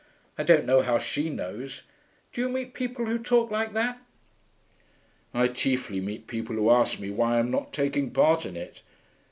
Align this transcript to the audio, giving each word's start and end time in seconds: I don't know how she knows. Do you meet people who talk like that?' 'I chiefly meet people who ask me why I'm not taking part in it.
I 0.35 0.41
don't 0.41 0.65
know 0.65 0.81
how 0.81 0.97
she 0.97 1.29
knows. 1.29 1.83
Do 2.33 2.41
you 2.41 2.49
meet 2.49 2.73
people 2.73 3.05
who 3.05 3.19
talk 3.19 3.51
like 3.51 3.73
that?' 3.73 3.99
'I 5.35 5.49
chiefly 5.49 6.01
meet 6.01 6.25
people 6.25 6.55
who 6.55 6.71
ask 6.71 6.99
me 6.99 7.11
why 7.11 7.37
I'm 7.37 7.51
not 7.51 7.71
taking 7.71 8.09
part 8.09 8.43
in 8.47 8.55
it. 8.57 8.81